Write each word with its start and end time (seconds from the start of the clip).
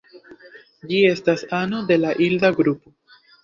Ĝi 0.93 1.03
estas 1.11 1.45
ano 1.59 1.85
de 1.95 2.01
la 2.03 2.17
Hilda 2.25 2.55
grupo. 2.61 2.99